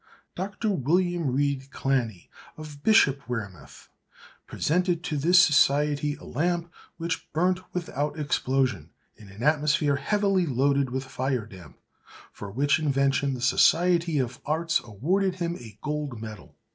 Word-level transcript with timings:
Dr. 0.33 0.71
William 0.71 1.27
Reid 1.31 1.69
Clanny, 1.69 2.27
of 2.57 2.81
Bishopwearmouth, 2.81 3.89
presented 4.47 5.03
to 5.03 5.15
this 5.15 5.37
society 5.37 6.15
a 6.15 6.23
lamp 6.23 6.73
which 6.97 7.31
burnt 7.33 7.59
without 7.71 8.17
explosion 8.17 8.89
in 9.15 9.29
an 9.29 9.43
atmosphere 9.43 9.97
heavily 9.97 10.47
loaded 10.47 10.89
with 10.89 11.03
fire 11.03 11.45
damp; 11.45 11.77
for 12.31 12.49
which 12.49 12.79
invention 12.79 13.35
the 13.35 13.41
Society 13.41 14.17
of 14.17 14.41
Arts 14.43 14.79
awarded 14.83 15.35
him 15.35 15.55
a 15.57 15.77
gold 15.83 16.19
medal. 16.19 16.55